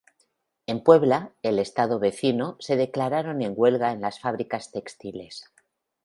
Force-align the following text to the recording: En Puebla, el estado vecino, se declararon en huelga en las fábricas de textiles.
En 0.65 0.81
Puebla, 0.81 1.31
el 1.43 1.59
estado 1.59 1.99
vecino, 1.99 2.55
se 2.59 2.75
declararon 2.75 3.43
en 3.43 3.53
huelga 3.55 3.91
en 3.91 4.01
las 4.01 4.19
fábricas 4.19 4.71
de 4.71 4.81
textiles. 4.81 5.45